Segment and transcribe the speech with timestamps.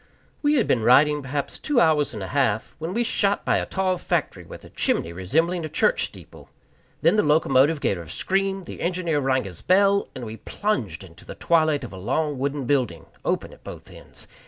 [0.41, 3.67] We had been riding perhaps two hours and a half, when we shot by a
[3.67, 6.49] tall factory with a chimney resembling a church steeple;
[7.03, 11.23] then the locomotive gave a scream, the engineer rang his bell, and we plunged into
[11.23, 14.25] the twilight of a long wooden building, open at both ends.